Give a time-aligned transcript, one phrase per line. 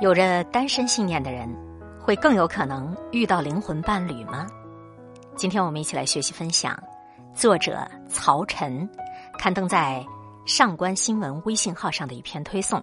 [0.00, 1.52] 有着单身信念的人，
[2.00, 4.46] 会更有可能遇到灵魂伴侣吗？
[5.34, 6.80] 今天我们一起来学习分享，
[7.34, 8.88] 作者曹晨
[9.40, 10.06] 刊登在
[10.46, 12.80] 上官新闻微信号上的一篇推送：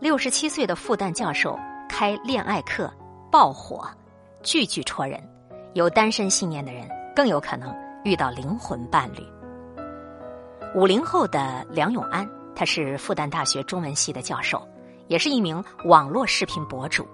[0.00, 2.90] 六十七岁的复旦教授开恋爱课
[3.30, 3.86] 爆火，
[4.42, 5.22] 句句戳人。
[5.74, 9.22] 有单身信念的人更有可能遇到灵魂伴侣。
[10.74, 12.26] 五零后的梁永安，
[12.56, 14.66] 他是复旦大学中文系的教授。
[15.08, 17.08] 也是一名网络视频博主，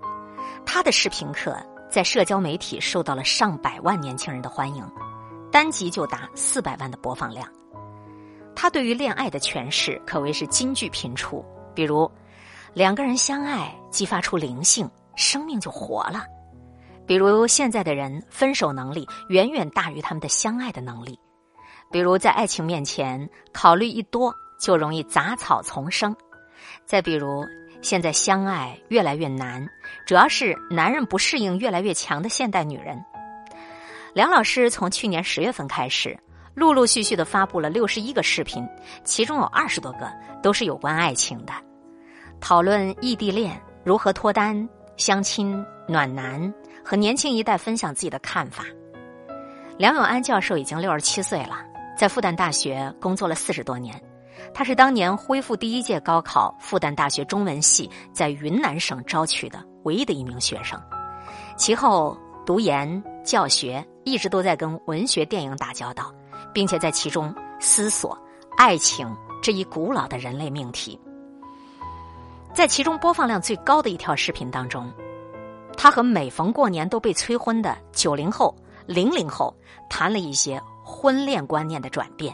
[0.67, 1.57] 他的视频课
[1.89, 4.85] 在社交媒体受到了上百万年轻人的欢迎，
[5.51, 7.49] 单集就达四百万的播放量。
[8.55, 12.11] 他对于恋爱的诠释可谓是金句频出，比如
[12.73, 16.21] 两个人相爱激发出灵性，生命就活了；
[17.07, 21.15] 比如现在的人分手能力远远大于他们的相爱的能力；
[21.93, 26.13] 比如在爱情面前考虑一多就容易杂草丛生；
[26.85, 27.45] 再比如。
[27.85, 29.69] 现在相爱越来越难，
[30.07, 32.99] 主要是男人不适应越来越强的现代女人。
[34.15, 36.19] 梁老师从去年十月份开始，
[36.55, 38.67] 陆陆续续的发布了六十一个视频，
[39.05, 40.11] 其中有二十多个
[40.43, 41.53] 都是有关爱情的，
[42.41, 46.51] 讨论异地恋如何脱单、相亲、暖男，
[46.83, 48.65] 和年轻一代分享自己的看法。
[49.77, 51.59] 梁永安教授已经六十七岁了，
[51.99, 53.95] 在复旦大学工作了四十多年。
[54.53, 60.81] 他是当年恢复第一届高考复旦大学中文系在云南省招取的唯一的一名学生，
[61.57, 66.13] 其后读研教学，一直都在跟文学电影打交道，
[66.53, 68.19] 并且在其中思索
[68.57, 69.09] 爱情
[69.43, 70.99] 这一古老的人类命题。
[72.53, 74.93] 在其中播放量最高的一条视频当中，
[75.77, 78.55] 他和每逢过年都被催婚的九零后、
[78.87, 79.53] 零零后
[79.91, 82.33] 谈了一些婚恋观念的转变。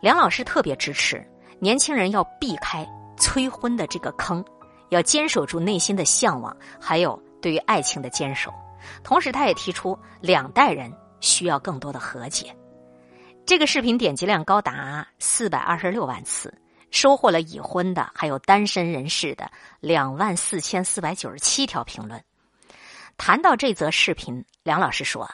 [0.00, 1.26] 梁老师特别支持
[1.58, 4.44] 年轻人要避开催婚的这个坑，
[4.90, 8.52] 要坚守住内心的向往，还有对于爱情的坚守。
[9.02, 12.54] 同时，他也提出两代人需要更多的和解。
[13.44, 16.52] 这个视频点击量高达四百二十六万次，
[16.92, 19.50] 收获了已婚的还有单身人士的
[19.80, 22.22] 两万四千四百九十七条评论。
[23.16, 25.28] 谈到这则视频，梁老师说：“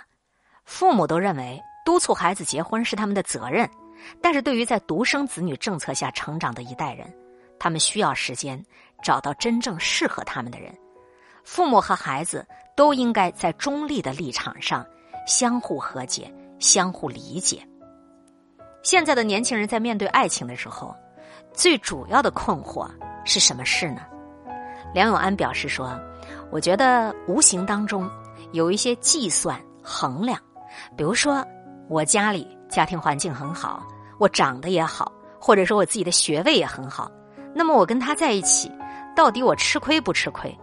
[0.64, 3.68] 父母都认为督促孩子结婚是他们的责任。”
[4.20, 7.12] 但是对于在独生子女政策下成长的一代人，
[7.58, 8.62] 他们需要时间
[9.02, 10.74] 找到真正适合他们的人。
[11.44, 12.46] 父母和孩子
[12.76, 14.86] 都应该在中立的立场上
[15.26, 17.66] 相互和解、相互理解。
[18.82, 20.94] 现在的年轻人在面对爱情的时候，
[21.52, 22.88] 最主要的困惑
[23.24, 24.02] 是什么事呢？
[24.92, 25.98] 梁永安表示说
[26.52, 28.08] ：“我觉得无形当中
[28.52, 30.38] 有一些计算衡量，
[30.96, 31.44] 比如说
[31.88, 33.86] 我家里家庭环境很好。”
[34.18, 37.10] 我长得也好，或者说我自己的学位也很好，
[37.52, 38.70] 那么我跟他在一起，
[39.16, 40.56] 到底我吃亏不吃亏？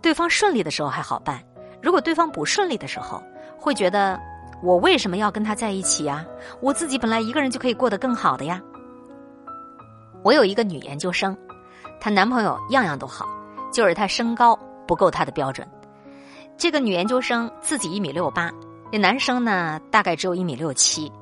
[0.00, 1.38] 对方顺利的时候还好办，
[1.82, 3.22] 如果对方不顺利的时候，
[3.58, 4.18] 会觉得
[4.62, 6.24] 我为什么要跟他在一起呀？
[6.62, 8.62] 我自己本来一个人就可以过得更好的呀。
[10.22, 11.36] 我有一个女研究生，
[12.00, 13.28] 她男朋友样样都好，
[13.70, 15.68] 就是她身高不够她的标准。
[16.56, 18.50] 这个女研究生自己一米六八，
[18.90, 21.12] 那男生呢大概只有一米六七。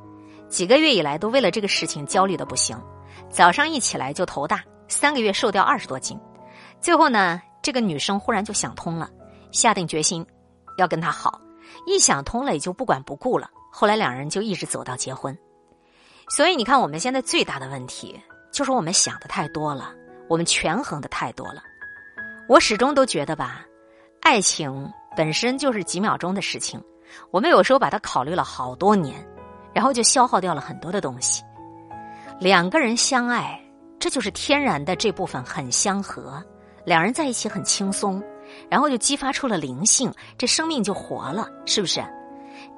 [0.55, 2.81] 几个月以来都为了这个事情焦虑的不行，
[3.29, 6.17] 早上一起来就头大，三个月瘦掉二十多斤，
[6.81, 9.11] 最后呢，这个女生忽然就想通了，
[9.51, 10.25] 下定决心
[10.79, 11.41] 要跟他好，
[11.89, 13.51] 一想通了也就不管不顾了。
[13.73, 15.37] 后来两人就一直走到结婚。
[16.29, 18.17] 所以你看，我们现在最大的问题
[18.53, 19.93] 就是我们想的太多了，
[20.29, 21.65] 我们权衡的太多了。
[22.49, 23.67] 我始终都觉得吧，
[24.21, 26.81] 爱情本身就是几秒钟的事情，
[27.33, 29.27] 我们有时候把它考虑了好多年。
[29.75, 31.43] 然后就消耗掉了很多的东西。
[32.39, 33.61] 两个人相爱，
[33.99, 36.43] 这就是天然的这部分很相合，
[36.85, 38.23] 两人在一起很轻松，
[38.71, 42.03] 然后就激发出了灵性，这生命就活了，是不是？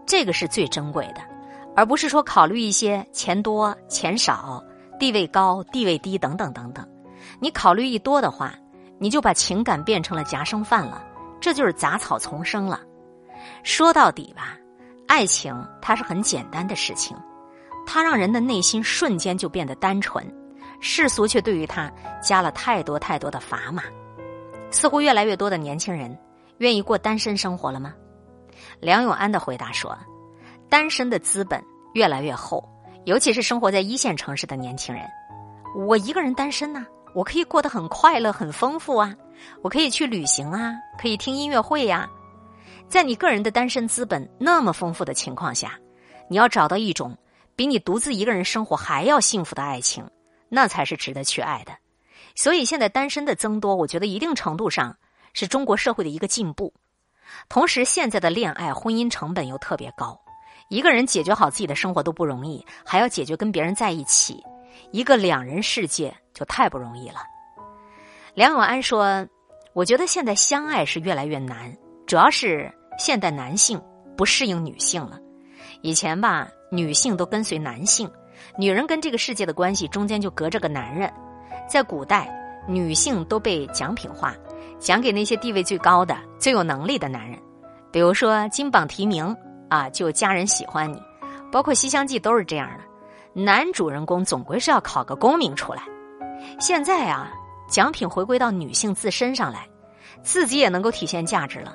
[0.07, 1.21] 这个是最珍贵的，
[1.75, 4.63] 而不是说考虑一些钱多钱少、
[4.99, 6.87] 地位高地位低等等等等。
[7.41, 8.55] 你考虑一多的话，
[8.99, 11.05] 你就把情感变成了夹生饭了，
[11.41, 12.81] 这就是杂草丛生了。
[13.63, 14.57] 说到底吧。
[15.07, 17.17] 爱情它是很简单的事情，
[17.87, 20.25] 它让人的内心瞬间就变得单纯，
[20.81, 21.91] 世俗却对于它
[22.23, 23.83] 加了太多太多的砝码。
[24.71, 26.17] 似乎越来越多的年轻人
[26.59, 27.95] 愿意过单身生活了吗？
[28.81, 29.97] 梁永安的回答说
[30.69, 31.63] ：“单身的资本
[31.95, 32.63] 越来越厚，
[33.05, 35.05] 尤其是生活在一线城市的年轻人。
[35.87, 39.15] 我一个人单身呢，我可以过得很快乐、很丰富啊，
[39.63, 42.09] 我可以去旅行啊，可以听音乐会呀。”
[42.89, 45.79] 在你个人的单身资本那么丰富的情况下，
[46.29, 47.17] 你要找到一种
[47.55, 50.09] 比你独自一个人生活还要幸福的爱情，
[50.49, 51.73] 那才是值得去爱的。
[52.35, 54.97] 所以现在单身的增多，我觉得一定程度上
[55.33, 56.73] 是中国社会的一个进步。
[57.49, 60.19] 同时，现在的恋爱婚姻成本又特别高，
[60.69, 64.43] 一个人解决好自己的生活都不容易，还要解决跟别人在一起，
[64.93, 67.21] 一个两人世界就太不容易了。
[68.35, 69.27] 梁永安说
[69.75, 73.81] ：“我觉得现在相爱是越来越难，主要是现代男性
[74.17, 75.19] 不适应女性了。
[75.83, 78.11] 以前吧，女性都跟随男性，
[78.59, 81.13] 女人跟这个世界的关系中间就隔着个男人。
[81.69, 82.29] 在古代，
[82.69, 84.35] 女性都被奖品化。”
[84.79, 87.39] 奖给那些地位最高的、最有能力的男人，
[87.91, 89.35] 比如说金榜题名
[89.71, 91.01] 啊，就家人喜欢你，
[91.51, 93.43] 包括《西厢记》都是这样的。
[93.43, 95.83] 男主人公总归是要考个功名出来。
[96.61, 97.33] 现在啊，
[97.71, 99.67] 奖品回归到女性自身上来，
[100.23, 101.75] 自己也能够体现价值了。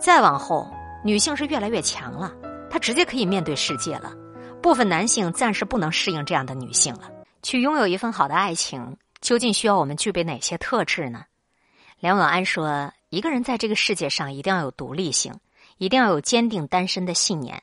[0.00, 0.66] 再往后，
[1.04, 2.34] 女性是越来越强了，
[2.70, 4.14] 她直接可以面对世界了。
[4.62, 7.10] 部分男性暂时不能适应这样的女性了。
[7.42, 11.24] 去拥有一份好的爱情，究竟需要我们具备哪些特质呢？
[11.98, 15.34] 梁永安说：“一个人在这个世界上一定要有独立性，
[15.76, 17.62] 一定要有坚定单身的信念。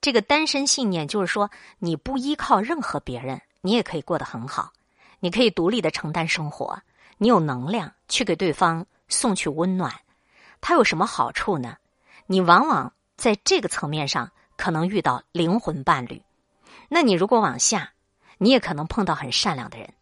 [0.00, 4.72] 这个单身信念就是说，你不依靠任何别人，你也可以过得很好。
[5.20, 6.78] 你可以独立的承担生活，
[7.18, 9.92] 你有能量去给对方送去温暖。
[10.66, 11.76] 它有什么好处呢？
[12.26, 16.22] 你往往在这个层面上可能遇到灵魂伴侣。
[16.88, 17.92] 那你如果往下，
[18.38, 19.92] 你也可能碰到很善良的人。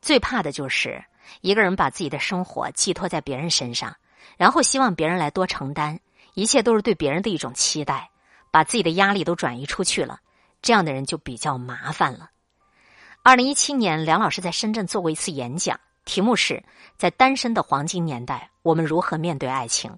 [0.00, 1.04] 最怕的就是。”
[1.40, 3.96] 一个人把自己的生活寄托在别人身上，
[4.36, 6.00] 然后希望别人来多承担，
[6.34, 8.10] 一切都是对别人的一种期待，
[8.50, 10.18] 把自己的压力都转移出去了，
[10.60, 12.28] 这样的人就比较麻烦了。
[13.22, 16.62] 二零一七年，梁老师在深圳做过一次演讲，题目是
[16.96, 19.96] 在单身的黄金年代，我们如何面对爱情？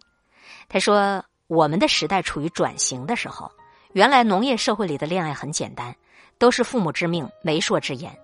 [0.69, 3.51] 他说，我们的时代处于转型的时候，
[3.93, 5.95] 原来农业社会里的恋爱很简单，
[6.39, 8.17] 都是父母之命、媒妁之言。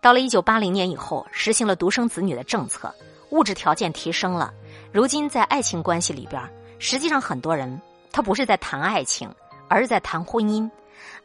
[0.00, 2.94] 到了一九八零年以后，实行了独生子女的政策，
[3.30, 4.52] 物质条件提升了。
[4.92, 6.42] 如今在爱情关系里边，
[6.78, 7.80] 实际上很多人
[8.10, 9.32] 他不是在谈爱情，
[9.68, 10.68] 而是在谈婚姻。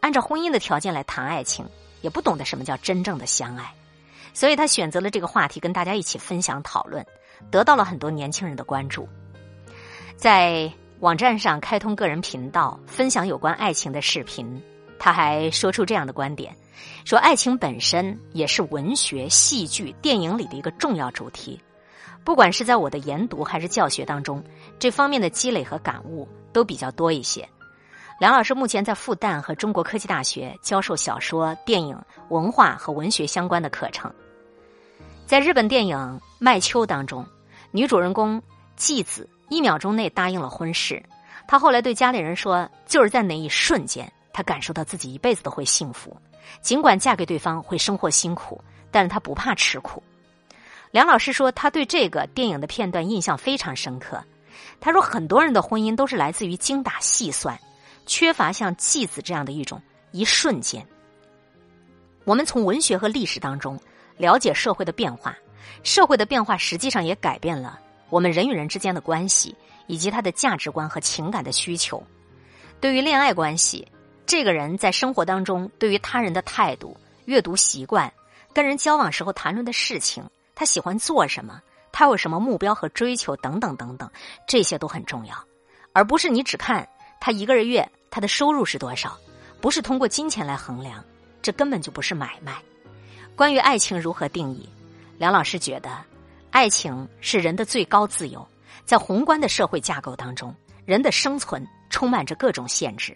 [0.01, 1.66] 按照婚姻的条件来谈爱情，
[2.01, 3.74] 也不懂得什么叫真正的相爱。
[4.33, 7.06] 所以他选择了这个话题跟大家一起分享讨论，
[7.51, 9.07] 得到了很多年轻人的关注。
[10.16, 14.62] 在网站上开通个人频道，分享有关爱情的视频。
[14.98, 16.56] 他还说出这样的观点，
[17.04, 21.60] 说爱情本身也是文学、戏剧、电影里的一个重要主题。
[22.24, 24.44] 不管是在我的研读还是教学当中，
[24.80, 27.48] 这方面的积累和感悟都比较多一些。
[28.17, 34.09] 梁老师目前在复旦和中国科技大学教授小说、电影、文化和文学相关的课程。
[35.25, 35.97] 在日本电影
[36.39, 37.25] 《麦秋》当中，
[37.71, 38.41] 女主人公
[38.77, 41.03] 纪子一秒钟内答应了婚事，
[41.45, 46.15] 她后来对家里人说：“就是在那一瞬间。”她感受到自己一辈子都会幸福，
[46.62, 50.01] 尽管嫁给对方会生活辛苦，但是她不怕吃苦。
[50.91, 54.23] 梁老师说，他对这个电影的片段印象非常深刻。
[54.79, 57.59] 他说，很多人的婚姻都是来自于精打细算，
[58.06, 59.81] 缺乏像继子这样的一种
[60.12, 60.86] 一瞬间。
[62.24, 63.80] 我们从文学和历史当中
[64.18, 65.36] 了解社会的变化，
[65.84, 67.80] 社会的变化实际上也改变了
[68.10, 69.56] 我们人与人之间的关系，
[69.88, 72.02] 以及他的价值观和情感的需求。
[72.80, 73.88] 对于恋爱关系。
[74.28, 78.12] 这个人在生活当中对于他人的态度、阅读习惯、
[78.51, 81.62] 跟人交往时候谈论的事情，他喜欢做什么，
[81.92, 84.10] 他有什么目标和追求等等等等，
[84.48, 85.36] 这些都很重要，
[85.94, 86.89] 而不是你只看
[87.22, 89.19] 他一个月他的收入是多少，
[89.60, 91.03] 不是通过金钱来衡量，
[91.41, 92.63] 这根本就不是买卖。
[93.36, 94.69] 关于爱情如何定义，
[95.17, 96.01] 梁老师觉得，
[96.50, 98.48] 爱情是人的最高自由，
[98.86, 100.55] 在宏观的社会架构当中，
[100.86, 103.13] 人的生存充满着各种限制。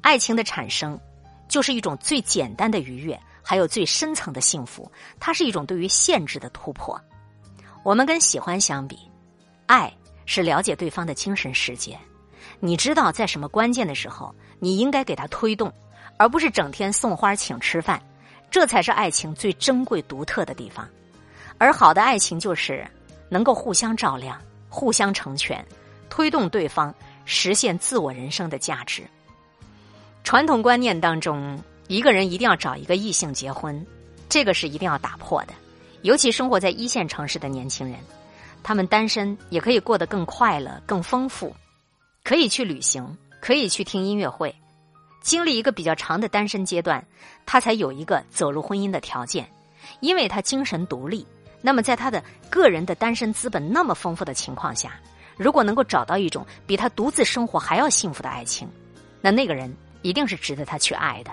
[0.00, 0.98] 爱情的产生，
[1.46, 4.90] 就是一种最简单的愉悦，还有最深层的幸福。
[5.20, 6.98] 它是一种对于限制的突破。
[7.82, 8.98] 我们跟喜欢相比，
[9.66, 11.98] 爱是了解对方的精神世界。
[12.60, 15.72] 你知道在什么关键的时候，你应该给他推动，
[16.16, 18.02] 而不是整天送花请吃饭。
[18.50, 20.88] 这才是爱情最珍贵独特的地方。
[21.58, 22.86] 而好的爱情就是
[23.28, 25.62] 能够互相照亮、互相成全，
[26.08, 26.94] 推动对方
[27.26, 29.02] 实现自我人生的价值。
[30.24, 33.86] 传统观念当中，一个人一定要找一个异性结婚，
[34.28, 35.52] 这个是一定要打破的。
[36.02, 37.98] 尤其生活在一线城市的年轻人，
[38.62, 41.54] 他们单身也可以过得更快乐、更丰富，
[42.28, 44.54] 可以去旅行，可以去听音乐会，
[45.22, 47.02] 经历一个比较长的单身阶段，
[47.46, 49.50] 他才有一个走入婚姻的条件。
[50.00, 51.26] 因为他精神独立，
[51.62, 55.00] 那么在他的个人的单身资本那么丰富的情况下，
[55.38, 58.68] 如果能够找到一种比他独自生活还要幸福的爱情，
[59.22, 59.74] 那那个人。
[60.02, 61.30] 一定是值得他去爱的。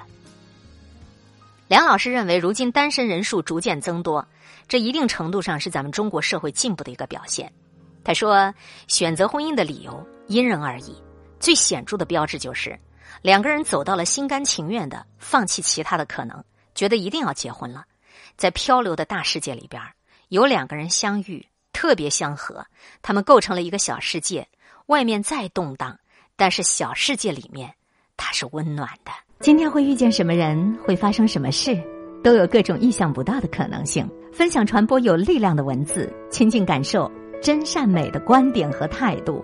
[1.68, 4.25] 梁老师认为，如今单身人数逐渐增多，
[4.68, 7.52] 这一定程度上是咱们中国社会进步的一个表现。
[8.04, 8.52] 他说，
[8.88, 10.96] 选择婚姻的理由因人而异，
[11.39, 12.79] 最显著的标志就是
[13.22, 17.86] 两个人走到了心甘情愿的放弃其他的可能，觉得一定要结婚了。
[18.36, 19.82] 在漂流的大世界里边，
[20.29, 22.65] 有两个人相遇，特别相合，
[23.01, 24.48] 他们构成了一个小世界。
[24.88, 25.98] 外面再动荡，
[26.36, 27.74] 但是小世界里面
[28.17, 29.12] 它是温暖的。
[29.39, 31.75] 今天会遇见什么人，会发生什么事，
[32.24, 34.08] 都有各种意想不到的可能性。
[34.32, 37.12] 分享传播有力量的文字，亲近感受。
[37.41, 39.44] 真善美的观点和态度，